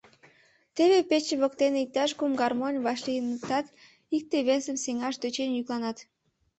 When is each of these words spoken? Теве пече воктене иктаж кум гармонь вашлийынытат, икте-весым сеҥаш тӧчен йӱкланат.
Теве 0.75 0.99
пече 1.09 1.35
воктене 1.41 1.79
иктаж 1.85 2.11
кум 2.19 2.31
гармонь 2.41 2.83
вашлийынытат, 2.85 3.65
икте-весым 4.15 4.77
сеҥаш 4.83 5.15
тӧчен 5.21 5.49
йӱкланат. 5.53 5.97